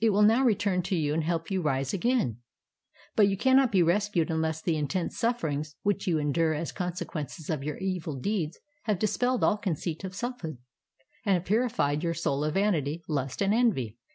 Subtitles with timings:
[0.00, 2.38] It will now return to you and help you to rise again.
[3.14, 7.52] But you cannot be rescued unless the intense sufferings which 3'ou endure as conse quences
[7.52, 10.56] of your exil deeds have dispelled all conceit of selfhood
[11.26, 13.98] and have purified your soul of vanity, lust, and envy.'